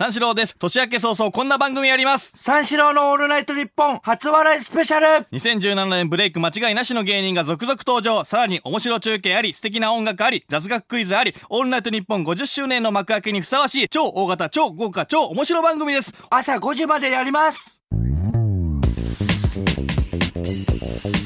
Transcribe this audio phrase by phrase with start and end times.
[0.00, 0.56] 三四郎です。
[0.58, 2.32] 年明け早々こんな番組やります。
[2.34, 8.24] 三四郎のオールナイトニッポン初笑いスペシャル2017年ブレイク間違いなしの芸人が続々登場。
[8.24, 16.14] さらに面白中継あり、素敵な音楽あり、雑学クイズあり、オールナイトニッポン50周年の幕開けにふさわしい超大型、超豪華、超面白番組です。
[16.30, 17.82] 朝5時までやります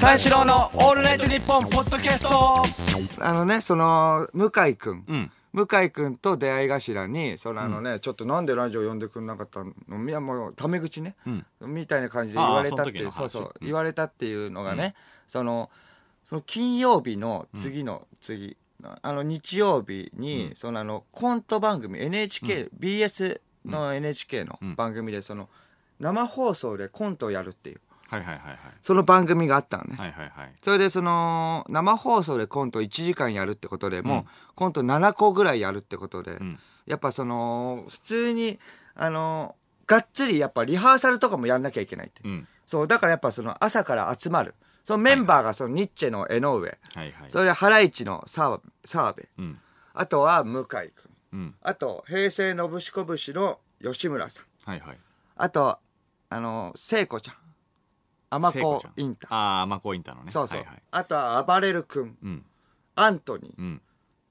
[0.01, 2.65] 三四郎のオールナイトニッポンポッドキャスト
[3.21, 4.97] あのね、その、向井くん。
[4.97, 11.15] ん向井くんと出会い頭に、そのあのね、ちょっとなんでラジオ呼んでくんなかったのいやもう、タメ口ね、
[11.61, 13.11] みたいな感じで言われたっていう、
[13.61, 14.97] 言われたっていうのがね、
[15.29, 15.71] その、
[16.29, 18.57] その金曜日の次の次、
[19.01, 25.49] あの日曜日に、そのあのコント番組 NHK、BS の NHK の番組でその
[26.01, 28.59] 生放送でコントをやるっていうはいはいはいはい。
[28.83, 30.53] その番組があったのね、はいはいはい。
[30.63, 38.59] それでその生放送でコント1時間やるってことでもうコント7個ぐらいやるってことで、んやっぱその普通に
[38.95, 42.49] あのがっつりやっぱリハーサルとかもやんなきゃいけないって、うん。
[42.67, 47.13] そうだからやっぱその朝から集まるそのメンバーがそのニッチェの江上、はいはい。
[47.29, 49.59] それでハライチの澤澤部、うん。
[49.93, 50.91] あとは向井君
[51.33, 51.55] うん。
[51.63, 54.99] あと平成のぶしこぶしの吉村さんはいはい。
[55.37, 55.79] あと
[56.31, 57.35] あの聖子ちゃん
[58.35, 59.29] 甘子インタ。
[59.31, 60.33] ああ、甘子インターのね。
[60.33, 60.83] そうそう、はいはい。
[60.91, 62.17] あとは暴れる君。
[62.23, 62.45] うん。
[62.97, 63.53] アントニー。
[63.59, 63.83] うん。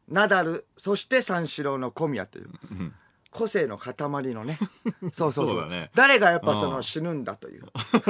[0.07, 0.67] ナダル。
[0.77, 2.47] そして三四郎の小宮という。
[2.47, 2.93] ん。
[3.33, 4.59] 個性の塊のね。
[5.11, 5.67] そうそうそう。
[5.67, 5.89] ね。
[5.95, 6.83] 誰がやっぱそのうん。
[6.83, 7.63] 死ぬんだという。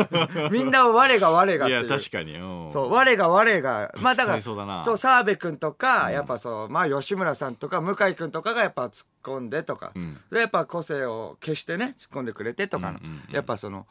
[0.52, 2.36] みんな我が我がっいや、ていう確かに。
[2.38, 2.72] うん。
[2.72, 3.94] そう我が我が。
[4.02, 4.54] まあだからそ
[4.94, 10.20] う澤部君とか、やっぱそうまあ吉村さんとか向井君とかがやっぱ突っ込んでとか、ん。
[10.30, 13.34] でやっぱ個性を消してね突っ込んでくれてとかの、うんうんうん。
[13.34, 13.88] やっぱその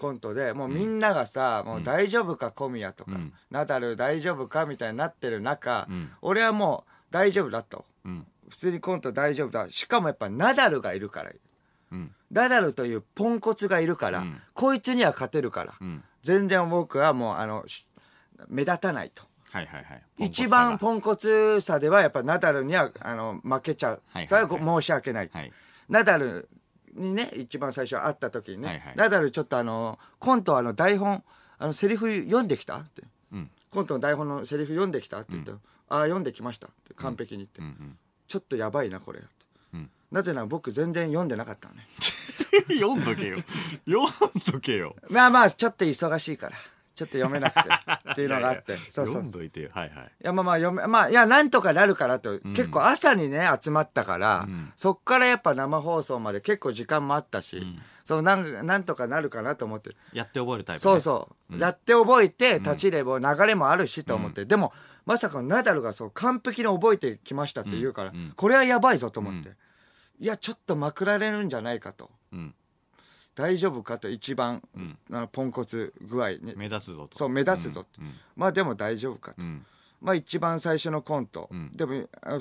[0.00, 3.32] コントでもうみんながさ、もう大丈夫か小宮とか、ん。
[3.50, 6.10] ナダル大丈夫かみたいになってる中、ん。
[6.22, 7.84] 俺はもう大丈夫だと。
[8.04, 8.26] うん。
[8.48, 9.68] 普通にコント大丈夫だ。
[9.70, 11.30] しかもやっぱナダルがいるから。
[11.92, 12.12] うん。
[12.30, 14.40] ナダルというポンコツがいるから、うん。
[14.54, 16.02] こいつには勝てるから、うん。
[16.22, 17.86] 全然僕はもうあのし
[18.48, 19.22] 目立たないと。
[19.50, 20.02] はいはいはい。
[20.26, 25.30] 一番ポンコツさではやっぱナダルにはあの負けちゃう、それはご申し訳ない。
[25.88, 26.48] ナダル
[26.94, 28.92] にね一番最初会った時にね、はいはい。
[28.96, 31.22] ナダルちょっとあのコントあの台本
[31.58, 32.76] あのセリフ読んできた？
[32.78, 33.02] って。
[33.32, 33.50] うん。
[33.70, 35.18] コントの台本のセリフ読んできた？
[35.18, 35.58] って言ったら、
[35.88, 36.68] ああ読んできました。
[36.68, 37.98] って完璧に言って、うんうん。
[38.26, 39.18] ちょっとやばいなこれ。
[39.18, 39.28] って、
[39.74, 39.90] うん。
[40.10, 41.86] なぜなら僕全然読んでなかったのね。
[42.80, 43.38] 読んどけよ。
[43.86, 44.96] 読んどけよ。
[45.08, 46.56] まあまあちょっと忙しいから
[47.00, 47.60] ちょっと読めなくて
[48.10, 48.76] っていうのがあって。
[48.92, 49.14] そうそう。
[49.14, 49.70] 読んどいてよ。
[49.72, 50.04] はいはい。
[50.04, 54.72] いやまあまあ読めまあいやなんとかなるからと、結構朝にね集まったから、ん。
[54.76, 57.62] そっからやっぱ生放送まで結構時間もあったし、
[58.04, 59.96] そうなんなんとかなるかなと思って。
[60.12, 60.92] やって覚えるタイプね。
[60.92, 64.74] そうそう、やって覚えて立ちれば流れもあるしと思って、でも
[65.06, 68.32] まさかナダルがそう完璧に覚えてきましたって言うから、ん。
[68.36, 69.52] これはやばいぞと思って、
[70.18, 72.10] いやちょっとまくられるんじゃないかと。
[72.32, 72.54] うん。
[73.34, 74.62] 大丈夫かと一番、
[75.10, 76.54] あのポンコツ具合に。
[76.56, 77.18] 目立つぞと。
[77.18, 78.12] そう目立つぞって、うん。
[78.36, 79.42] まあでも大丈夫かと。
[79.42, 79.64] うん。
[80.00, 81.70] まあ一番最初のコント、ん。
[81.74, 82.38] でもあ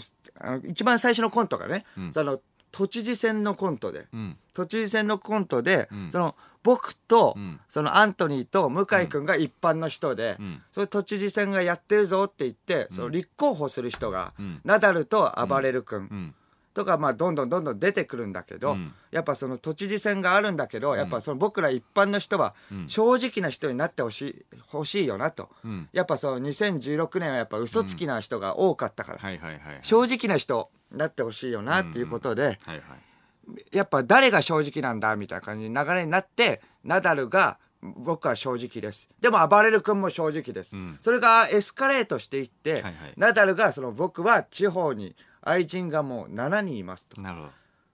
[0.51, 2.39] の一番最初のコントがね、その
[2.71, 4.37] 都知事選のコントで、うん。
[4.53, 6.11] 都知事選のコントで、ん。
[6.11, 7.59] その僕と、ん。
[7.67, 10.61] そのアントニーと向井君が一般の人で、ん。
[10.71, 14.61] それ都知事選がやってるぞって言って、その立候補する人が、ん。
[14.63, 16.35] ナダルと暴れる君、うん。
[16.79, 18.93] とか、まあ、どんどんどんどん出てくるんだけど、うん。
[19.11, 22.55] やっぱその都知事選があるんだけど、やっぱその僕ら一般の人は
[22.87, 25.89] 正直な人になってほしい欲しいよなと、ん。
[25.91, 29.79] やっぱその2016年はやっぱ嘘つきな人が多かったから。
[29.81, 32.57] 正直な人になってほしいよなっていうことで。
[33.73, 39.09] やっぱ誰が正直なんだみたいな感じの流れになってナダルが僕は正直です。
[39.19, 40.97] でも暴れる君も正直です、ん。
[41.01, 42.93] それがエスカレートしていって、はいはい。
[43.17, 47.21] ナダルがその僕は地方に愛人がもう7人いますと。
[47.21, 47.51] なるほど。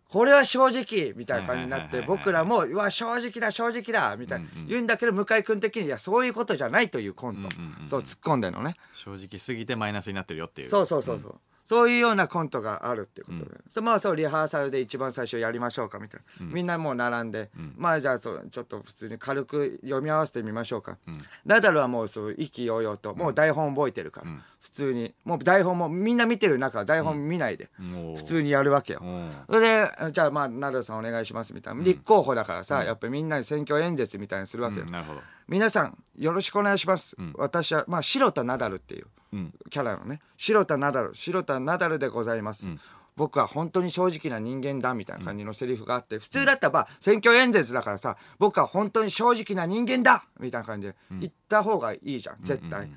[0.07, 4.45] これは正直みたいな感じになって僕らもうわ正直だ正直だみたいな。
[4.67, 7.49] 言うんだけど向井君的にいやそういうことじゃないというコント、
[7.87, 8.75] そう突っ込んでんのね。
[8.93, 10.69] 正直すぎてマイナスになってるよっていう。
[10.69, 11.35] そうそうそうそう、
[11.65, 20.97] そういうようなコントがあるっていうことで、そまあそうリハーサルで一番最初やりましょうかみたいな、みんなもう並んで、まあじゃあそうちょっと普通に軽く読み合わせてみましょうか、
[21.45, 24.27] ナダルはもうそう意気揚々ともう台本覚えてるから、
[24.65, 25.13] 普通に。
[25.25, 27.69] もう台本もみんな見てる中台本見ないで、
[28.15, 29.31] 普通にやるわけよ、うん。
[29.47, 35.21] それでじゃあまあナダルさんお願いしますみたいな、立候補だからさ、やっぱりみんなに選挙演説みたいにするわけよ、うんなるほど。
[35.47, 39.53] 皆さんよろしくお願いします、私はまあ白田ナダルっていううん。
[39.69, 40.19] キャラのね。
[40.35, 42.67] 白田ナダル白田ナダルでございます、
[43.15, 52.89] 僕は本当に正直な人間だみたいな感じのセリフがあって、普通だったらまあ選挙演説だからさ僕は本当に正直な人間だみたいな感じで言った方がいいじゃん絶対、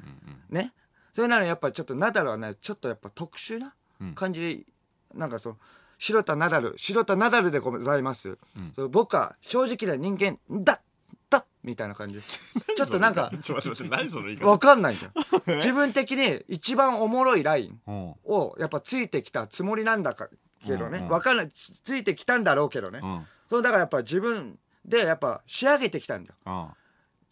[0.48, 0.72] ね
[1.12, 3.74] それならやっぱちょっとナダルはねちょっとやっぱ特殊な
[4.14, 5.56] 感じで、なんかそう
[5.98, 8.38] 白田ナダル白田ナダルでございます、
[8.76, 10.80] そう僕は正直な人間だ
[11.30, 12.20] だみたいな感じ。
[12.22, 13.30] ちょっとなんか
[13.90, 14.46] 何その言い方？
[14.46, 15.12] わかんないじゃん。
[15.58, 17.94] 自分的に一番おもろいラインうん。
[18.24, 20.28] をやっぱついてきたつもりなんだか
[20.64, 21.10] けどね、うんうん。
[21.10, 21.48] わかんない。
[21.50, 23.26] つついてきたんだろうけどね、うん。
[23.46, 26.36] そうだからやっぱ自分でやっぱ仕上げてきたんだよ。
[26.46, 26.68] うん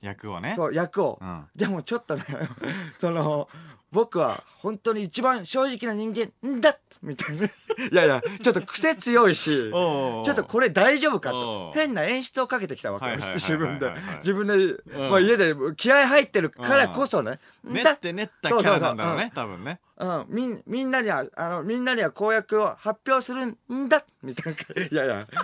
[0.07, 0.55] 役をね。
[0.57, 1.45] そう役を、うん。
[1.55, 2.25] でもちょっとね
[2.97, 3.49] その
[3.93, 7.45] 僕は本当に一番正直な人間だみたいな。
[7.47, 7.51] い
[7.93, 10.25] やいやちょっと癖強いしおうおうおう。
[10.25, 11.79] ちょっとこれ大丈夫かおとう。
[11.79, 13.93] 変な演出をかけてきたわけはいはいはいはい自分で。
[14.19, 15.11] 自分で、うん。
[15.11, 19.81] まあ、家で気合入ってるからこそね、練だって練ったキャラなんだろうね多分ね。
[19.99, 24.83] うん、みんみんなにはあのみんなには公約を発表するんだみたいな。
[24.83, 25.27] いやいや。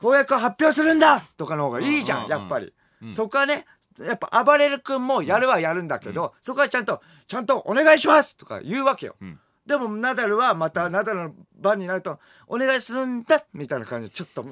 [0.00, 2.72] 公約を発表するんだとかの方がいいじゃん、うんうんやっぱり、うん
[3.14, 3.66] そこはね
[3.98, 9.38] やっぱ暴れる君もやるはやるんだけど、そこはちゃんとちゃんとお願いしますとか言うわけよ、ん。
[9.66, 14.08] でもナダルはまたナダルの番になるとお願いするんだみたいな感じ。
[14.08, 14.44] でちょっと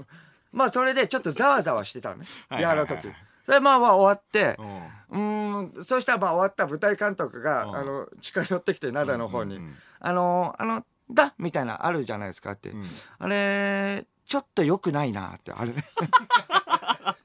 [0.53, 2.27] まあそれでちょっとざわざわしてたのね。
[2.49, 2.89] はいはいはいはい。
[2.91, 3.15] やる時。
[3.45, 4.57] それまあまあ終わって、
[5.11, 5.85] うん。
[5.85, 7.77] そしたらまあ終わった舞台監督が、うん。
[7.77, 9.77] あの近寄ってきて灘の方に「うんうんうん。
[10.01, 12.85] あのあのだ」みたいなあるじゃないですかって、ん。
[13.19, 15.73] あれちょっと良くないなってあれ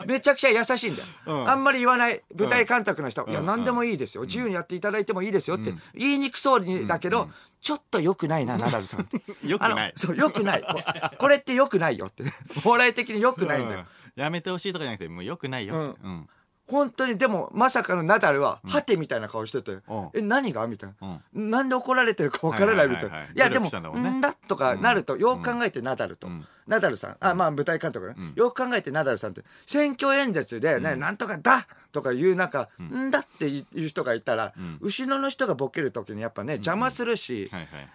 [0.08, 1.50] めちゃくちゃ優しいんだよ、うん。
[1.50, 7.30] あんまり言わない舞台監督の人、いやうん何でもいいですよ、自由にやっていただいてもいいですよって、言いにくそうにだけど、
[7.62, 9.22] ちょっと良くないなナダルさんって。
[9.42, 9.94] 良くない。
[9.96, 10.62] そう良くない。
[10.62, 10.84] こ
[11.18, 12.24] これって良くないよって。
[12.66, 14.22] お笑い的に良くないんだよ、うん。
[14.22, 16.02] やめてほしいとかじゃなくてもうよくないよって。
[16.04, 16.30] うん。
[16.68, 27.18] 本当にでもまさかのナダルはハテみたいな顔しててうん「え何が?」みたいな、うなんで怒られてるか分からないみたいな、はいやでもんだとかなると、よく考えてナダルと、んナダルさん。
[27.20, 28.34] あまあ舞台監督ね、ん。
[28.36, 34.78] よく考えてナダルさんって選挙演説でね、なんとかだとか言う中、んだっていう人がいたら、ん。
[34.82, 37.52] 後ろの人がボケる時にやっぱね邪魔するし、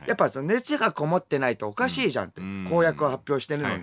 [0.06, 2.66] やっぱその熱がこもってないとおかしいじゃんって、うん。
[2.70, 3.82] 公約を発表してるのに、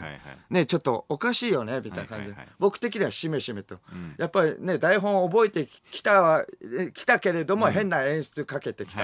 [0.49, 2.05] ねちょっとおかしいよねみたいな。
[2.05, 4.15] 感じで、僕的にはしめしめと、ん。
[4.17, 6.45] やっぱりね台本を覚えてきたは
[6.79, 9.03] えきたけれども、変な演出かけてきた。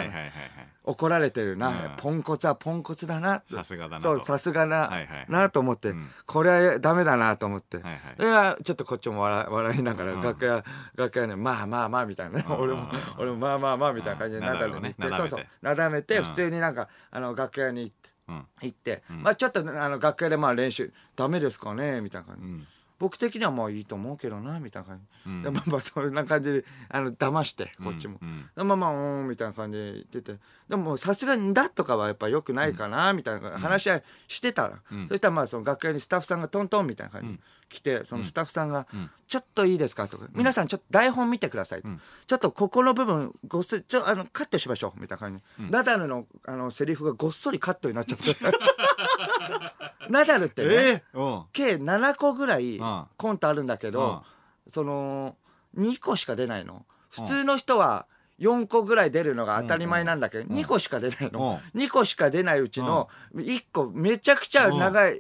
[0.83, 1.75] 怒られてるな、うん。
[1.97, 3.43] ポンコツはポンコツだな。
[3.51, 4.01] さすがだなと。
[4.01, 4.91] そうさすがな、
[5.27, 6.07] なと思って、ん。
[6.25, 8.63] これはダメだなと思って、はいはい。
[8.63, 10.21] ちょっとこっちも笑笑いながら、うん。
[10.21, 10.63] 楽屋
[10.95, 12.55] 楽屋ねまあまあまあみたいなね、うん。
[12.57, 12.87] 俺も
[13.17, 15.01] 俺もまあまあまあみたいな感じでなだめて。
[15.01, 15.45] そうそう。
[15.61, 16.23] なだめて、うん。
[16.23, 18.45] 普通になんかあの楽屋に行ってうん。
[18.61, 22.67] 行って、まあちょっとあの楽屋でまあ練習ダメですかねみたいな感じ、ん
[23.01, 25.41] 僕的にはまあいいと思うけどなみたいな感じ、うん。
[25.41, 30.37] でまあまあそんな感じであの騙してこっちも、うんでまあまあうんみたいな感じで言ってて。
[30.69, 35.07] でももうさすがに「だ」とかはやっぱ良くないかなみたいな話し合いしてたら、ん。
[35.09, 37.39] そしたらまあその楽屋にスタッフさんがトントンみたいな感じで
[37.69, 38.85] 来て、そのスタッフさんが
[39.27, 41.89] 「ちょっといいですか?」とか、皆さんちょっと台本見てください」と、
[42.27, 45.65] ちょっとここの部分ごっそりちょあのカットしましょう」みたいな感じ。
[45.65, 48.25] で、ナダルのあのセリフがごっそりカットになっちゃって
[50.11, 51.43] ナダルってね、えうん。
[51.53, 53.05] 計7個ぐらいうん。
[53.17, 54.23] コントあるんだけど、
[54.67, 55.35] その
[55.77, 56.85] 2個しか出ないの。
[57.09, 58.05] 普通の人は
[58.41, 65.17] 4個ぐらい出るのが当たり前なんだけど、2個しか出ないの、2個しか出ないうちの1個めちゃくちゃ長い、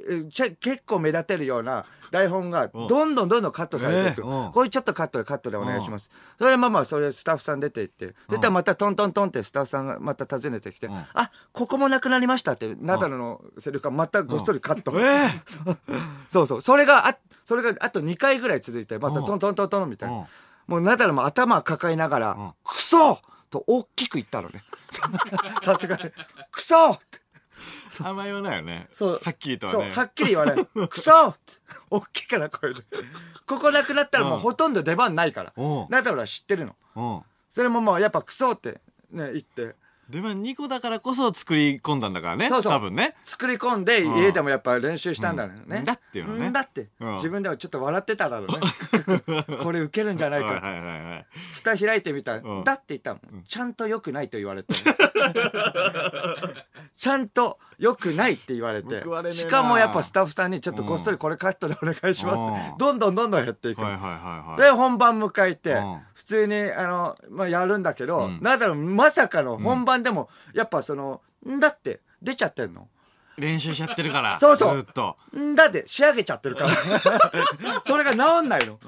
[0.59, 6.09] 結構目立てるような台本がどんどんどんどんカットされていく、これちょっとカットでカットでお願いします、
[6.39, 10.91] それまあまあそれスタッフさん出て行ってそしたらまたトントントンってスタッフさんがまた訪ねてきて、ん。
[10.91, 14.93] あここもなくなりましたってナダルのセリフがまたごっそりカット、
[16.29, 16.61] そうそう。
[16.61, 20.25] それがあそれがあと2回ぐらい続いてまたトントントントンみたいな、うん
[20.67, 22.53] もうナダルも頭抱えながら「ん。
[22.63, 24.61] クソ!」と大きく言ったのね。
[25.61, 26.11] さすがに
[26.51, 27.21] 「クソ!」って
[28.03, 28.87] あんま言わないよね。
[28.91, 29.21] そう。
[29.23, 29.79] はっきりとはね。
[29.79, 31.53] そうはっきり言わない「クソ!」って
[31.89, 32.83] 大きいから声で。
[33.45, 35.87] ここなくなったらもうほとんど出番ないから、うん。
[35.89, 36.75] ナダルは知ってるの。
[36.95, 37.23] うん。
[37.49, 39.75] それももうやっぱクソってね言って
[40.11, 42.73] でも2個だからこそ作り込んだんだからねそうそう。
[42.73, 43.15] 多分ね。
[43.23, 44.17] 作り込んでん。
[44.17, 45.83] 家でもやっぱ練習したんだよね、うん。
[45.83, 46.49] だっていうのね。
[46.49, 47.13] んだって、うん。
[47.15, 49.55] 自分でもちょっと笑ってただろうね。
[49.63, 51.25] これウケるんじゃないか、はいはいはいはい。
[51.53, 52.63] 蓋開いてみたら、うん。
[52.63, 54.73] だって言ったら、ちゃんと良くないと言われて
[57.01, 59.03] ちゃんと良くないって言われて
[59.33, 62.37] しかもやっぱスタッフさんにちょっとこっそりこれカットでお願いします
[62.71, 62.77] うん。
[62.77, 63.79] どんどんどんどんやっていく。
[63.79, 64.61] の、はいはいはいはい。
[64.61, 65.99] で本番迎えて、うん。
[66.13, 72.87] 普通にあの、まあ、やるんだけど、んなんだろうまさかの本番でも、やっぱそのんだって出ちゃってんの
[73.41, 74.75] 練習しちゃってるからそうそう。
[74.77, 75.17] ずっと。
[75.37, 76.71] んだって仕上げちゃってるから。
[77.83, 78.79] それが治んないの。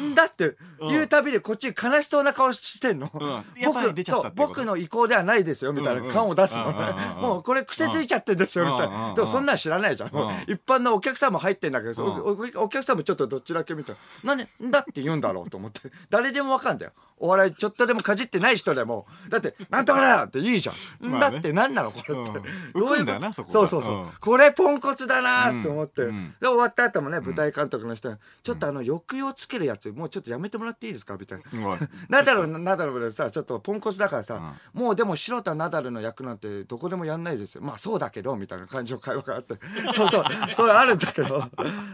[0.00, 0.14] ん。
[0.14, 3.60] だって言うたびにこっち悲しそうな顔してんの、ん。
[3.60, 4.54] やっぱり出ちゃったっていうこと。
[4.54, 6.72] そう僕の意向ではないですよみたいな感を出すの。
[7.20, 9.14] もうこれ癖ついちゃってんですよみたいな。
[9.14, 10.10] でもそんなん知らないじゃん。
[10.46, 15.80] 一般のお客さんも入ってんだけどおお客さんもちょっとどっちだけみたいななんでんだって言うんだろうと思って。
[16.10, 16.92] 誰でもわかんだよ
[17.24, 21.36] お笑いちょっとでもかじってない人でもだって「なんとかだよ!」っていいじゃん、んまあね。
[21.36, 22.30] だって何なのこれって、
[22.74, 22.84] うん。
[22.84, 23.52] 浮くんだよなそこが。
[23.52, 24.10] そうそうそう、うん。
[24.20, 26.34] これポンコツだなと思って、うん。
[26.38, 31.16] で終わった後もね舞台監督の人に、ちょっとあの抑揚つけるやつもうちょっとやめてもらっていいですか？
[31.16, 31.44] みたいな。
[32.10, 37.62] ナダルナダルでさちょっとポンコツだからさ、もうでも白田ナダルの役なんてどこでもやんないですよ。
[37.62, 39.54] まあそうだけどみたいな感じの会話があって。
[39.94, 40.24] そうそう。
[40.54, 41.42] それあるんだけど。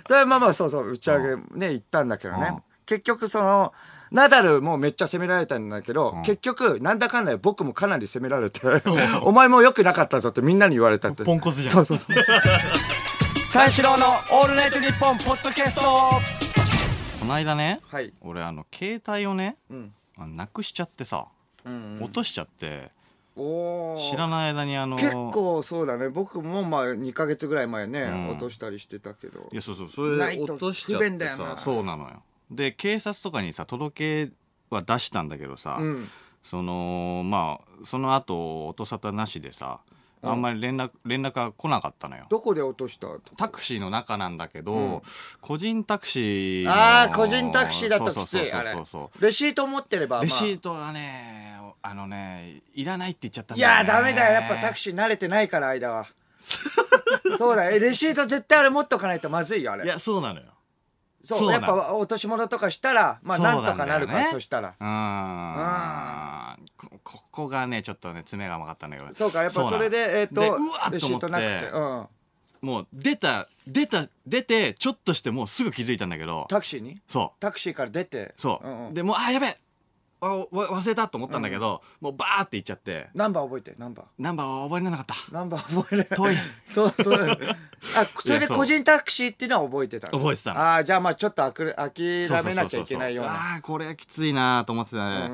[0.09, 2.63] それまあまあそうそう打ち上げね行ったんだけどね、うん。
[2.87, 3.73] 結局その
[4.13, 8.61] ナダルもめっちゃ責められたんだけど、結局なんだかんだで僕もかなり責められて
[9.23, 11.25] お前も良くなかったぞってみんなに言われたって。
[11.25, 11.73] ポンコツじゃん。
[11.73, 12.17] そうそうそう。
[13.53, 15.81] 三四郎のオールナイトニッポンポッドキャスト。
[15.81, 18.13] この間ね、はい。
[18.21, 19.93] 俺あの携帯をね、ん。
[20.17, 21.27] あなくしちゃってさ、
[21.65, 22.91] うん落としちゃって
[23.37, 24.11] おー。
[24.11, 26.09] 知らない間にあの結構そうだね。
[26.09, 28.31] 僕もまあ2か月ぐらい前ね、ん。
[28.31, 29.49] 落としたりしてたけど。
[29.53, 34.33] いやそうそうそれでないと落としちゃ不って便だよなさそうなのよで警察とかにさ届け
[34.71, 36.09] は出したんだけどさ、うん。
[36.43, 39.81] そのまあその後音沙汰なしでさ
[40.23, 42.27] あんまり連絡連絡が来なかったのよ。
[42.29, 43.07] どこで落とした？
[43.37, 45.03] タクシーの中なんだけど、うん。
[45.41, 48.73] 個人タクシーのああ個人タクシーだときつそうそういあれ。
[48.73, 54.33] そうそうレシート持ってれば、まあ、レシートがねあのねいらないって言っちゃったんいだよ、ね、やダメだよ。
[54.35, 56.07] やっぱタクシー慣れてないから間は。
[57.39, 57.81] そうだよ。
[57.81, 59.85] レシート絶対あれ持っとかないとまずいよあれ。
[59.85, 60.47] いやそうなのよ
[61.23, 64.75] そうやっぱ落とし物とかしたらまあなんとかなるからそしたら。
[64.81, 64.85] う
[66.61, 66.67] ん。
[66.77, 69.15] こここがねちょっとね爪が甘かったんだけど。
[69.15, 70.59] そうかやっぱそれでえっ、とでうわ
[70.95, 71.27] っと思って。
[71.27, 72.07] ートなくて、うん、
[72.69, 76.47] もう出た出た出てちょっとしてもうすぐ気づいたんだけど。
[76.49, 76.99] タクシーに？
[77.09, 78.19] そタクシーから出て。
[78.19, 78.35] う。
[78.37, 79.59] そう、でもうあやべえ
[80.23, 83.09] あわ忘れたと思ったんだけど、もうバーって行っちゃって。
[83.15, 84.07] ナンバー覚えてナンバー。
[84.19, 85.15] ナンバーは覚えられなかった。
[85.33, 86.17] ナンバー覚えれない。
[86.17, 86.37] 遠い。
[86.73, 87.39] そうそう
[87.97, 90.19] あそれで個人タクシーっていうのは覚えてたの？
[90.19, 90.61] 覚えてたの。
[90.61, 93.33] ああじゃあまあちょっとあくれ諦めなきゃいけないような。
[93.33, 95.31] ああこれはきついなと思ってたね、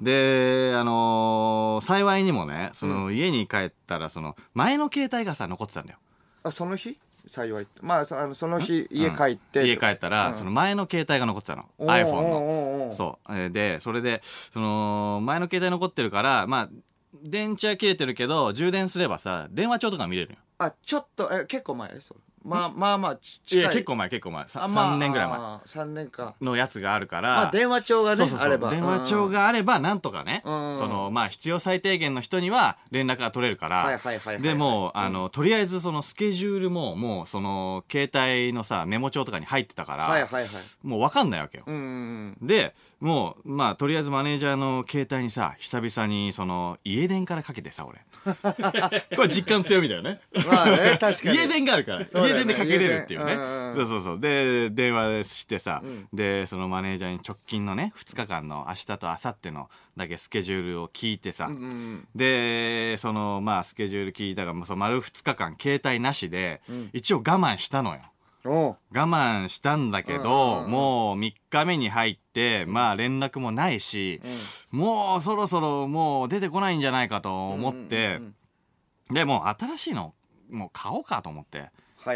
[0.00, 5.98] であのー幸いにもねその、家に帰ったらその前の携帯がさ残ってたんだよ。
[6.42, 6.98] あその日？
[7.26, 7.66] 幸い。
[7.80, 11.66] まあそあのその日家帰って、家帰ったら、その前の携帯が残ってたの。
[11.78, 12.92] iPhone の。
[12.92, 13.32] そう。
[13.34, 16.68] えーでそれでその前の携帯残ってるからまあ
[17.22, 20.38] 電池は切れてるけど充電すればさ電話帳とか見れるよ。
[20.58, 23.62] あちょっとえ結構前それまあまあまあちい近い。
[23.64, 24.48] や結構前結構前。
[24.48, 25.38] さあまあ3年ぐらい前。
[25.38, 26.34] あ3年か。
[26.40, 28.48] のやつがあるから、まあ電話帳がねそうそうそう。
[28.48, 28.70] あれば。
[28.70, 30.76] 電話帳があればなんとかね、うん。
[30.76, 40.48] そのまあ必要最低限の人には連絡が取れるから、はいはいはいでもうあのとりあえずそのスケジュールももうその携帯のさメモ帳とかに入ってたから、はいはいはい。
[40.82, 48.00] もう分かんないわけよ、うんうんでもうまあとりあえずマネージャーの携帯にさ久々にその家電からかけてさ俺。
[49.16, 50.20] これ実感強みだよね。
[50.32, 51.36] うんまあね確かに。
[51.38, 53.34] 家電があるから、家電でかけれるっていうね。
[53.74, 54.20] そうそうそう。
[54.20, 55.82] で電話してさ、
[56.12, 66.60] でそのマネージャーに直近のね2日間の明日と明後日のだけスケジュールを聞いてさ、うんうんでそのまあスケジュール聞いたからもうその丸2日間携帯なしで、
[66.92, 68.00] 一応我慢したのよ。
[68.42, 74.22] 我慢したんだけど、うんうんうんもう3日目に入ってまあ連絡もないし、
[74.70, 78.34] もうそろそろもう出てこないんじゃないかと思って、うん
[79.10, 79.14] うん。
[79.14, 80.14] でもう新しいの
[80.50, 81.70] もう買おうかと思って、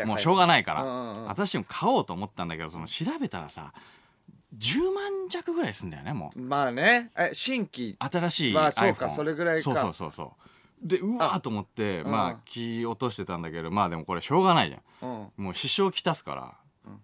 [0.07, 1.31] もうしょうがないから、うんうんうん。
[1.31, 3.73] 新しいの買おうと思ったんだけどその調べたらさ
[4.59, 6.41] 10万弱ぐらいすんだよねもう。
[6.41, 7.11] まあね。
[7.19, 7.97] え新規。
[7.99, 9.63] 新しい iPhone、まあそうかそれぐらいか。
[9.63, 10.23] そうそうそうそ
[10.83, 10.87] う。
[10.87, 12.11] でうわーと思ってうん。
[12.11, 15.31] まあ気落としてたんだけどまあでもこれしょうがないじゃん。
[15.37, 15.45] うん。
[15.45, 16.55] もう支障きたすから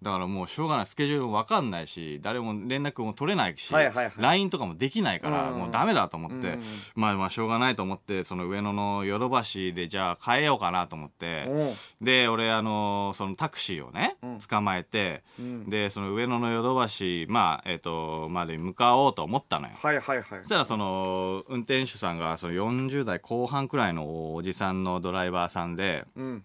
[0.01, 0.85] だからもうしょうがない。
[0.85, 4.13] スケジュールも分かんないし誰も連絡も取れないし、はいはいはい。
[4.17, 5.59] LINE とかもできないから、うん。
[5.59, 6.59] もうダメだと思って、うん。
[6.95, 11.47] まあまあしょうがないと思ってその上野のヨドバシでじゃあ変えようかなと思って、
[12.01, 14.39] で俺あのそのタクシーをね、うん。
[14.39, 15.69] 捕まえて、うん。
[15.69, 19.73] でその上野のヨドバシまあえっ、とまで向かおうと思ったのよ。
[19.81, 20.39] はいはいはい。
[20.41, 26.43] そしたらその運転手さんがその40代後半くらいのおじさんのドライバーさんでうん。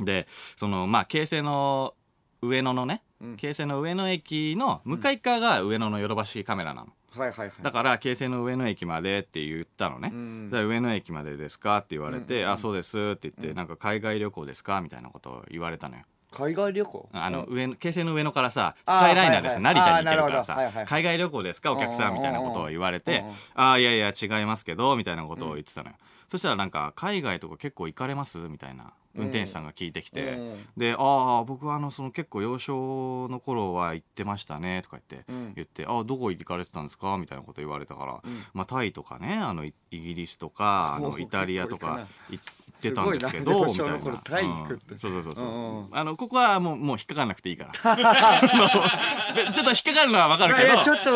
[0.00, 1.94] でそのまあ京成の
[2.42, 3.36] 上野のね、うん。
[3.36, 6.88] 京成の上野駅の向かい側が上野のヨドバシカメラなの。
[7.16, 7.52] はいはいはい。
[7.62, 10.48] だから京成の上野駅までって言ったのね、うん。
[10.50, 16.02] じゃあ上野駅までですかって言われて、あそうですって言って、なんか海外旅行ですかみたいなことを言われたのよ。
[16.30, 17.08] 海外旅行？
[17.12, 19.74] あの上の京成の上野からさスカイライナーでさ、はいはい。
[19.74, 20.84] 成田に行けるからさ、はいはい。
[20.84, 25.96] 海外旅行ですかお客さんみたいなことを言われてあいやいや違いますけどみたいなことを言ってたのよ、
[26.28, 28.36] そしたらなんか海外とか結構行かれます？
[28.36, 30.56] みたいな運転手さんが聞いてきて、うん。
[30.76, 35.52] で「ああ僕はあのその結構幼少の頃は行ってましたね」とか言って、うん。
[35.54, 38.22] 言って「ああどこ行かれてたんですか?」みたいなこと言われたから、
[38.54, 42.44] まあ、タイとかねあのイイギリスとかあのイタリアとかい行っ
[42.78, 44.54] ってたんですけすどみたいな。
[44.54, 44.80] うん。
[44.98, 47.72] そうそうそうそう、うんうんあのここはもうもう引っかかんなくていいから。
[49.52, 50.82] ちょっと引っかかるのはわかるけど。
[50.82, 51.10] ちょっと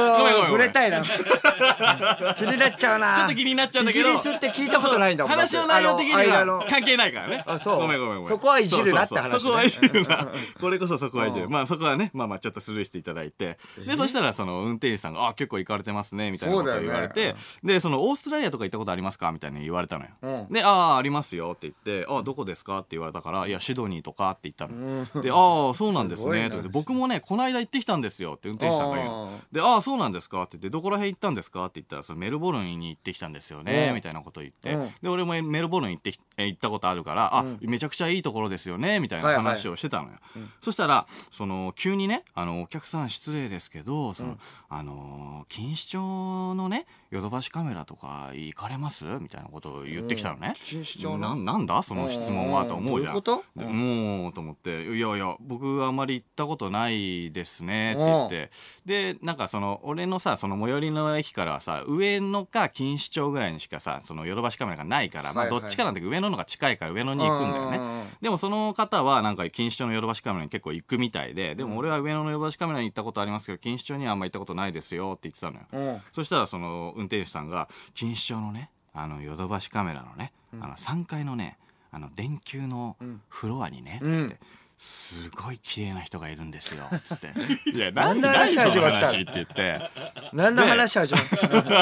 [0.47, 1.01] 触れたいな。
[1.01, 3.15] 気になっちゃうな。
[3.15, 4.09] ちょっと気になっちゃうんだけど。
[4.09, 7.45] イギリスって聞いたことないんだもん話の内容的には関係ないからね。
[7.47, 7.81] あそう。
[7.81, 8.29] ごめんごめんごめん。
[8.29, 9.39] そこはいじるなって話ね。
[9.39, 10.29] そこはいじるな。
[10.61, 11.47] これこそそこはいじる。
[11.47, 11.53] うん。
[11.53, 13.59] まあそこはねまあまあちょっとスルーしていただいて。
[13.87, 17.35] でそしたらその運転手さんが「あ結構行かれてますね」みたいなことを言われて。
[17.63, 19.33] でそのオーストラリアとか行ったことありますか？
[19.33, 20.11] みたいに言われたのよ。
[20.23, 20.53] うん。
[20.53, 25.23] で「ああありますよ」って言って「ああどこですか?」って言われたから「いやシドニーとか」って言ったの。
[25.23, 29.29] で「ああそうなんですね」とか言って僕もねこの間行ってきたんですよ」って運転手さんが言う。
[29.53, 30.43] で、ああ、そうなんですか？
[30.43, 31.65] って言って、どこら辺行ったんですか？
[31.67, 33.95] って言ったら、そのメルボルンに行ってきたんですよね、うん。
[33.97, 34.95] みたいなことを言って、うん。
[35.03, 40.15] で、俺もメルボルン行って行ったことあるから、あ、めちゃくちゃいいところですよね、みたいな話をしてたのよ。
[40.61, 49.05] そしたら、その、急にね、あの、お客さん失礼ですけど、その、あの、錦糸町のね、ヨドバシカメラとか行かれます？
[49.21, 50.55] みたいなことを言ってきたのね。
[50.65, 51.53] 錦糸町のな。
[51.53, 51.83] なんだ？
[51.83, 53.17] その質問はと思うじゃん。
[53.17, 54.23] うん。
[54.23, 58.51] もうと思って「いやいや僕あんまり行ったことないですね」って言って。
[58.87, 67.77] でなんかその俺のさその最寄りの駅からはさ上野か錦糸町ぐらいにしかさそのヨドバシカメラがないから、まあどっちかなんだけど上野のが近いから上野に行くんだよね。
[67.77, 75.67] うんうんうんでもその方はなんか錦糸町のヨドバシカメラに結構行くみたいででも俺は上野のヨドバシカメラに行ったことありますけど錦糸町にはあんま行ったことないですよって言ってたのよ。
[75.73, 76.03] うん。
[76.13, 81.57] そしたらその運転手さんが錦糸町のねあのヨドバシカメラのね、あの3階のね
[81.91, 82.97] あの電球の
[83.29, 84.27] フロアにね、うん。
[84.27, 84.37] って
[84.83, 87.29] すごい綺麗な人がいるんですよ つって
[87.71, 89.91] 「いや何で話始まった話」って言って。
[90.33, 91.25] 何の話始まっ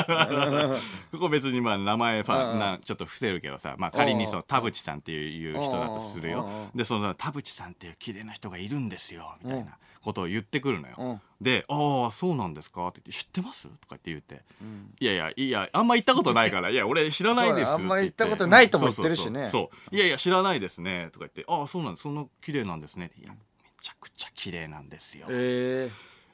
[0.05, 0.75] た
[1.11, 6.71] ここ別にまあ名前なちょっと伏せるけどさ、まあ、仮にその田淵さんっていう人だとするよ。
[6.75, 11.21] でその田淵さんっていう綺麗な人がいるんですよみたいなことを言ってくるのよ、うん。
[11.41, 14.43] で「ああそうなんですか?」って言って「知ってます?」とかって言って
[15.01, 16.71] 「いやいやいやあんま行ったことないから。
[16.71, 19.33] いや俺知らないです」そうだあんま行ったことないとも言ってるしね。
[19.33, 19.51] そうそうそう。
[19.51, 19.97] そう。
[19.97, 22.03] いやいや知らないですね」とか言って「ああそうなんです。
[22.05, 23.37] そんな綺麗なんですね」って「いやめ
[23.81, 25.91] ちゃくちゃ綺麗なんですよ」え。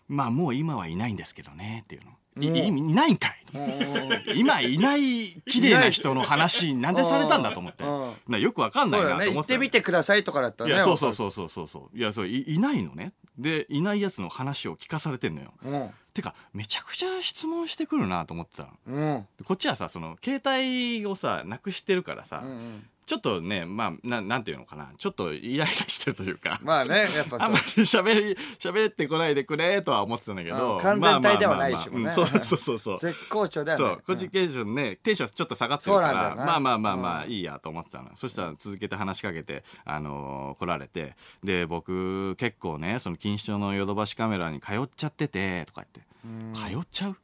[0.09, 1.81] まあもう今はいないんですけどね。
[1.85, 3.43] っていうのいないんかい。
[3.55, 7.85] え今いない綺麗な人の話なんでされたんだと思って。
[7.85, 8.13] うん。
[8.29, 11.15] なよくわかんないうなと思ってたってみてくださいとかだったらねいやそうそう。
[11.15, 11.99] そうそうそうそう。
[11.99, 13.13] いやそういいないのね。
[13.39, 15.53] でいないやつの話を聞かされてんのよ。
[15.65, 15.91] うん。
[16.13, 18.71] てかめちゃくちゃ質問してくるなと思ってたの。
[18.87, 19.27] うん。
[19.39, 24.91] でこっちはさその携帯をさなくしてるからさ、うんうんちょっとねまあななんていうのかな。
[24.99, 26.59] ちょっとイライラしてるというか。
[26.65, 30.77] まあねやっぱあんまり喋り喋ってこないでくれとは思ってたんだけど。
[30.77, 30.83] うん。
[30.83, 32.09] 完全体ではないしもんね。
[32.09, 32.41] まあまあまあまあ。
[32.41, 32.99] うんそうそうそうそう。
[32.99, 33.85] 絶好調だよね。
[33.85, 36.45] そう、こっちテンションね、テンションちょっと下がってるから、そうなんだよな。
[36.47, 38.11] まあまあまあまあ、いいやと思ってたの。
[38.17, 41.15] そしたら続けて話しかけて、あのー来られて、
[41.45, 47.17] で、僕、結構ね、その錦糸町のヨドバシカメラに通っちゃってて、とか言って、通っちゃう？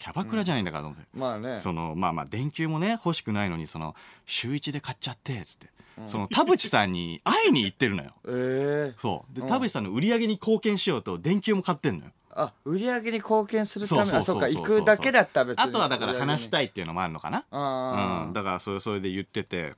[0.00, 1.06] キャバクラじゃないんだからと思って。
[1.14, 1.60] まあね。
[1.60, 5.68] そのまあまあ電球もね欲しくないのにその週一で買っちゃってつって、
[6.06, 8.14] その田淵さんに 会いに行ってるのよ。
[8.26, 8.98] ええ。
[8.98, 9.34] そう。
[9.34, 9.48] でうん。
[9.48, 12.12] 田淵さんの売り上げに貢献しようと電球も買ってんのよ。
[12.32, 15.64] あ売り上げに貢献するためそうあそうか行くだけだったら別に。
[15.64, 17.44] あとはだから話しいたいっていうのもあるのかな。
[17.50, 19.74] あうん、だからそれそれで言ってて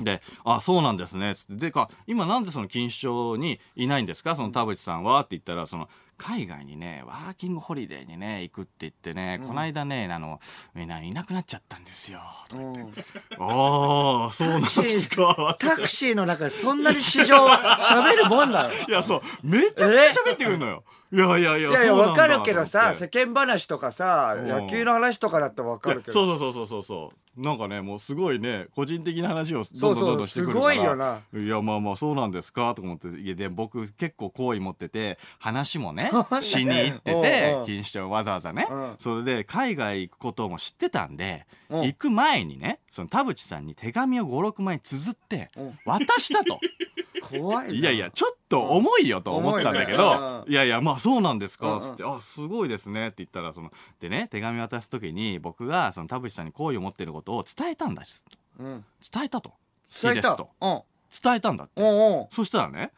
[0.00, 4.34] で「あそうなんですね」つって「でか今なんでその錦糸町にいないんですか？
[4.34, 10.40] その田淵さんは」って言ったらその海外にねワーキングホリデーにね行くって言ってね、この間ねあの
[10.72, 12.20] みんないなくなっちゃったんですよ。
[12.48, 13.04] とか言って
[13.38, 18.70] 「ああそうなんですか」タクシーの中でそんなに市場喋るもんなの？
[18.70, 19.22] いやそう。
[19.42, 24.48] めちゃくちゃ喋ってくるのよいやいやいやいやいやそうなんだわかるけどさ世間話とかさうん。
[24.48, 26.12] 野球の話とかだったらわかるけど。
[26.12, 30.72] そうそうそうそうそうなんかねもうすごいね個人的な話をどんどんどんどんしてくるから。
[30.72, 31.20] すごいよな。
[31.34, 37.60] いやまあまあそうなんですかとか思っていやで僕結構好意持ってて話もねしに行ってうんてうん。
[37.62, 38.66] 錦糸町わざわざね。
[38.70, 38.94] うん。
[38.98, 41.82] それで海外行くことも知ってたんでうん。
[41.82, 45.78] 行く前にねその田淵さんに手紙を56枚綴ってうん。
[45.84, 46.58] 渡したと。
[47.24, 47.74] 怖いな。
[47.74, 50.44] いやいやちょっと重いよと思ったんだけど、ね。
[50.48, 51.90] いやいやまあそうなんですかうんうん。
[51.90, 58.24] つって「あすごいですね」って言ったらそのでね手紙渡す時に僕がその田淵さんに好意を持ってることを伝えたんです
[58.58, 58.84] うん。
[59.12, 59.50] 伝えたと。
[59.50, 59.56] 好
[59.88, 60.22] き伝えた。
[60.22, 60.50] ですと。
[60.60, 60.82] うん。
[61.22, 61.82] 伝えたんだって。
[62.30, 62.92] そしたらね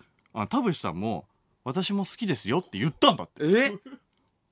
[0.49, 1.27] 田淵さんも
[1.65, 3.45] 私も好きですよって言ったんだって。
[3.45, 3.73] え？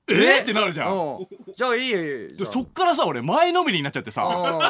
[0.07, 0.41] えー？
[0.43, 0.93] ってなるじゃん。
[0.93, 1.27] うん。
[1.55, 1.89] じゃあいい。
[1.91, 4.61] よいいよでそっからさ俺前のめりになっちゃってさもっ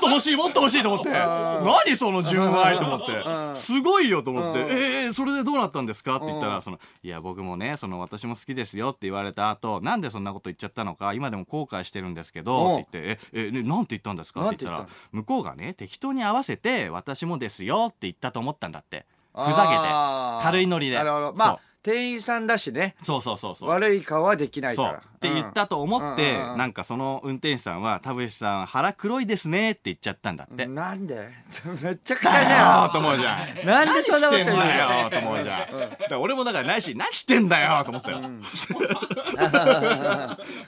[0.00, 3.54] と欲しいもっと欲しいと思って何その純愛と思っうん。
[3.54, 4.68] てすごいよと思ってうん。
[4.70, 6.52] えー、それでどうなったんですかって言ったうん。
[6.52, 14.46] らそのいや僕もねその私も好きですよって言われた後なんでそんなこと言っちゃったのか今でも後悔してるんですけどって言ってええねなんて言ったんですか？
[14.46, 19.04] って言ったら向こうがね適当に合わせて私もですよって言ったと思ったんだって。
[19.32, 20.96] ふざけてあー軽いノリで。
[20.96, 21.32] なるほど。
[21.34, 22.94] まあ店員さんだしね。
[23.02, 23.70] そうそうそうそう。
[23.70, 24.92] 悪い顔はできないかそう。
[24.92, 31.16] らって言ったと思って、うんうんうんなんかその運転手さんは田淵さん腹黒いですねって言っちゃったんだって、なんで？
[31.82, 33.66] めっちゃくちゃだよと思うじゃん。
[33.66, 38.20] なんでそんなこと言うんだよと思うじゃん、だから俺もだからないし何してんだよと思ったよ、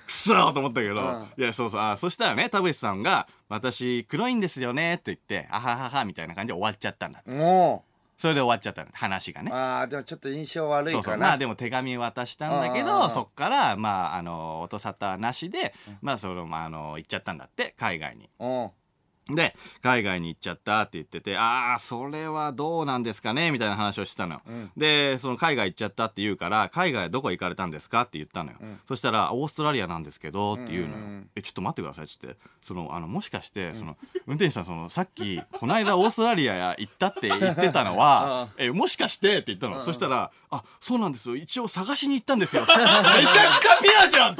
[0.06, 1.80] くそーと思ったけど、いやそうそう。
[1.80, 7.84] あそしたらね田淵さんが「私黒いんですよね」って言って「あははは」みたいな感じで終わっちゃったんだも
[8.22, 9.50] それで終わっちゃった話がうね。
[9.50, 11.14] ああでもちょっと印象悪いそうかな。
[11.16, 18.30] そうまあでも手紙渡したんだけどそっからまああの音沙汰なしでまあそのまああの行っちゃったんだって海外に。
[19.28, 23.52] うんで海外に行っちゃったって言っててああそれはどうなんですかね？
[23.52, 24.40] みたいな話をしてたのよ、
[24.76, 28.00] でその海外行っちゃったって言うから海外どこ行かれたんですか？
[28.02, 28.56] って言ったのよ、
[28.88, 31.30] そしたらオーストラリアなんですけどって言うのよ、うんうんうん。
[31.36, 32.06] えちょっと待ってください。
[32.06, 39.38] っつってそのあのもしかしてその運転手さんそのさっきこの間オーストラリア行ったって言ってたのは えもしかして？
[39.38, 41.36] って言ったの、そしたらあそうなんですよ。
[41.36, 42.62] 一応探しに行ったんですよ。
[42.62, 44.36] めちゃくちゃピアじゃん！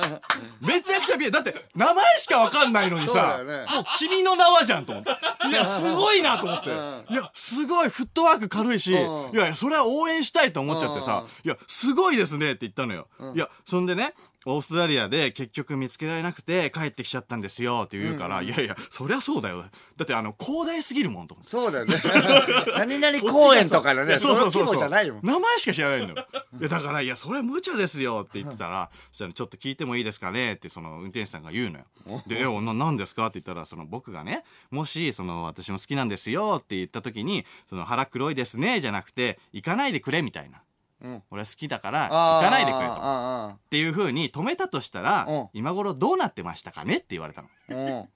[0.66, 1.30] めちゃくちゃピア。
[1.30, 3.66] だって名前しかわかんないのにさ、ね。
[3.70, 5.10] もう君の名はじゃんと思って。
[5.48, 6.70] いや すごいなと思って。
[7.12, 9.36] いやすごいフットワーク軽いしいうん。
[9.38, 13.08] やいやそれは応援したいと思っちゃってさいやすごいですねって言ったのよ。
[13.34, 19.58] いやそんでねオーストラリアで結局見つけられなくて帰ってきちゃったんですよって言うから、いやいやそりゃそうだよ。
[19.58, 19.68] だ
[20.02, 21.50] ってあの広大すぎるもんと思って。
[21.50, 21.96] そうだよね。
[22.76, 25.20] 何々公園とかのいやねその規模じゃないもん。
[25.22, 26.26] 名前しか知らないん だよ。
[26.60, 31.84] いやだからいやそれは無茶ですよって言ってたらそしたらちょっと聞いてもいいですかねってその運転手さんが言うのよ。
[32.26, 40.62] で「えな何ですか?」って言ったらその僕がねもしその私も好きなんですよって言った時にその腹黒いですねじゃなくて行かないでくれみたいな、
[41.02, 41.22] うん。
[41.30, 42.92] 俺は好きだから行かないでくれと。
[42.92, 45.48] っあていう風に止めたとしたらうん。
[45.52, 47.48] 今頃どうなってましたかねって言われたの。
[47.70, 48.08] あうん。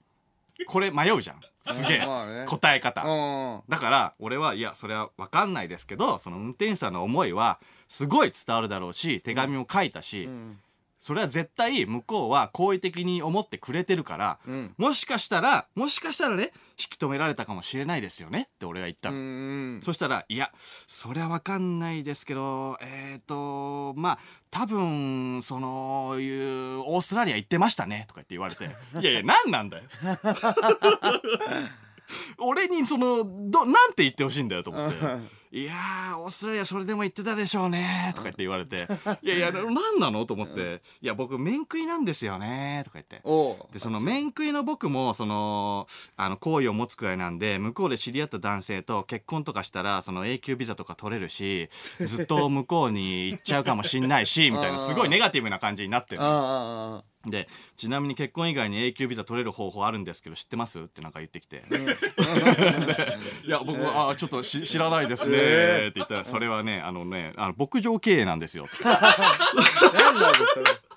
[0.65, 1.41] これ迷うじゃん。
[1.65, 2.45] すげえ まあね。
[2.47, 3.03] 答え方。
[3.03, 10.59] うんだから俺はいやそれは分かんないですけどその運転手さんの思いはすごい伝わるだろうし手紙も書いたし、ん。
[10.99, 14.73] それは絶対向こうは好意的に思ってくれてるから、うん。
[14.77, 18.49] もしかしたらもしかしたらね引き止められたかもしれないですよね。
[18.55, 19.09] って俺が言った
[19.83, 20.51] そしたら「いや
[20.87, 24.19] そりゃ分かんないですけどえっ、とまあ
[24.51, 28.65] 多分そのいうオーストラリア行ってましたね」とか言って言われて
[29.01, 29.83] 「いやいや何なんだよ」
[32.37, 34.97] 俺にそのどなんて言ってほしいんだよと思って
[35.51, 38.85] 「いやーオーストラリアそれでも言ってたでしょうね」とか言って言われて
[39.23, 43.21] 「いやいや何なの?」と思って「いや僕面食いなんですよね」とか言って。
[43.71, 56.21] でその面食いの僕もそのあの好意を持つくらいなんで向こうで知り合った男性と結婚とかしたらその永久ビザとか取れるしずっと向こうに行っちゃうかもしんないし みたいなすごいネガティブな感じになってる。
[57.25, 60.79] でちなみに結婚以外に永久ビザ取れる方法あるんですけど知ってます？
[60.79, 65.41] ってなんか言ってきて、 でいや僕はあちょっとし知らないですねっ
[65.91, 68.77] て言ったらそれはねあのねあの牧場経営なんですよって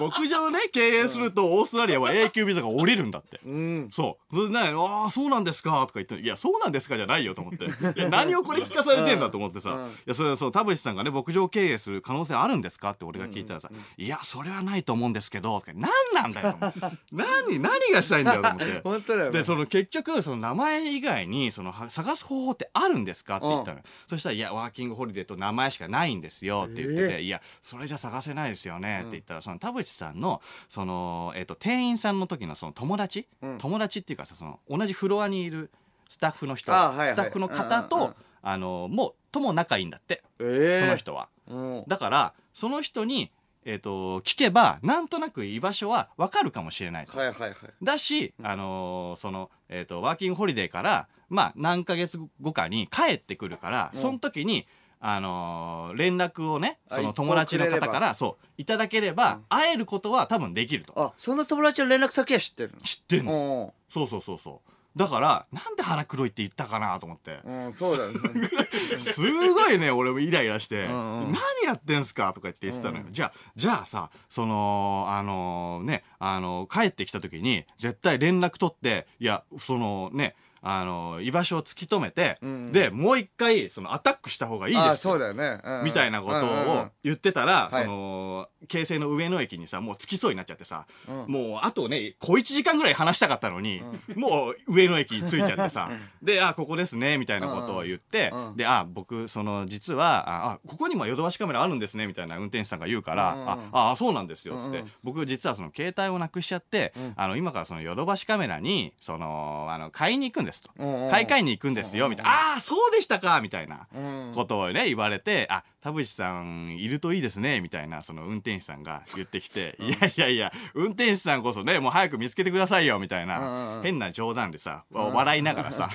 [0.00, 3.40] 牧場ね経営するとオーストラリアは永久ビザが下りるんだって。
[3.46, 4.34] うんそう。
[4.34, 7.66] それでね、ああ、そうなんですかとか言って、いや、そうなんですかじゃないよと思って。
[8.08, 9.72] 何をこれ聞かされてんだと思ってさ。
[9.72, 16.56] うんいや、それはそう、田淵さんがね、牧場経営する可能性あるんですかって俺が聞いたらさ、いや、それはないと思うんですけど、とか何なんだよ。
[17.12, 18.80] 何、何がしたいんだよと思って。
[18.82, 23.84] 本当だよねで、その結局、その名前以外に、そのは探す方法ってあるんですかって言ったのよ。
[24.08, 33.58] そしたら、いや、ワーキングホリデーと名前しかないんですよって言ってて、えいや、それじゃ探せないですよねって言ったら、その田淵さんの、その、えっ、と、店員さんの時のその友達、うん。
[33.58, 35.70] 友達っていうかさ、その、同じフロアにいる
[36.08, 41.28] スタッフの人、スタッフの方と、あの、もう、とも仲いいんだって、ええその人は。
[41.48, 41.84] うん。
[41.86, 43.30] だから、その人に、
[43.64, 47.16] えっ、と、聞けば、なんとなく居場所はわかるかもしれないと。
[47.16, 47.54] はいはいはい。
[47.82, 54.66] だし、あのーその、えっ、と、ワーキングホリデーから、まあ、何ヶ月後かに帰ってくるから、うんその時に、
[55.00, 60.92] あのー連絡をね、あその友達の方から、そう、いただければ、会えることは多分できると。
[60.96, 63.32] あその友達の連絡先は知ってる知ってんの。
[63.32, 64.72] のそうそうそうそう。
[64.94, 67.40] だから、なんで腹黒いって言ったかなと思って。
[67.44, 68.20] うんうんそうだよね
[69.00, 73.06] すごいね、俺もイライラして、んうん何やってんすかとか言って言ってたのよ。
[73.08, 85.60] じゃあ、じゃあさ、その、あのね、あの、帰ってきた時に、絶対連絡取って、いや、そのね、あの、居場所を突き止めて、うんで、もう一回、その、アタックした方がいいですそうだよね。
[85.62, 85.84] うんうん。
[85.84, 86.48] みたいなことうんうん
[86.82, 87.84] を言ってたら、はい。
[87.84, 91.32] その、京成の上野駅にさ、もう着きそうになっちゃってさ、うん。
[91.32, 93.82] もうあとね、小1時間ぐらい話したかったのに、
[94.14, 95.90] もう上野駅に着いちゃってさ、
[96.22, 104.84] で、あ、ここですね、みたいなことを言って、うんうんで、あ、僕、その、実は、あ、あここにもヨドバシカメラあるんですね、みたいな運転手さんが言うから、うんうんあ、あ、そうなんですよ、つって、うん。
[104.84, 110.51] うん僕実はその携帯をなくしちゃって、あの、今からそのヨドバシカメラに、その、あの、買いに行くんです。
[110.52, 110.70] ですと。
[110.78, 111.10] うんうん。
[111.10, 112.30] 買い替えに行くんですよ、みたいな。
[112.30, 113.86] ああ、そうでしたかみたいな
[114.34, 123.82] ことをね、言われて、あ、田淵さんいるといいですね、みたいな、その運転手さんが言ってきて、いやいやいや、運転手さんこそね、もう早く見つけてくださいよ、みたいうんなう、ん。
[123.82, 125.90] 変な冗談でさ、笑いながらさ、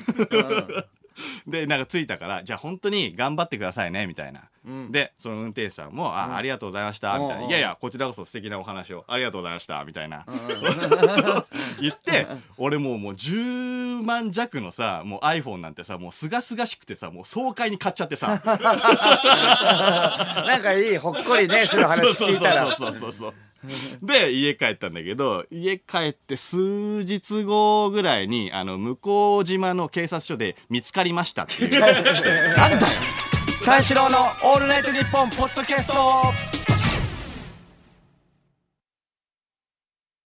[1.47, 4.41] で、なんか着いたから、じゃあ本当に頑張ってくださいね、みたいな。
[4.89, 7.35] で、その運転手さんも、あ、ありがとうございました、みたいな。
[7.35, 10.25] うんうんいやいや、こちらこそ素敵なお話を、ありがとうございました、みたいな。
[11.79, 12.27] 言って、
[12.57, 18.41] 俺もうもう10万弱のさ、もう iPhone なんてさ、もうすがすがしくてさ、もう爽快に買っちゃってさ。
[18.45, 18.55] な
[20.57, 23.33] んかいいほっこりねする話聞いたらそうそうそうそうそう。
[24.01, 26.57] で、家帰ったんだけど、家帰って数
[27.03, 31.79] 日後ぐらいに、あの、向島の警察署で見つかりましたっていう。
[31.79, 32.09] なんだ
[32.79, 32.87] よ
[33.67, 36.66] 三四郎の「オールナイトニッポン」ポッドキャスト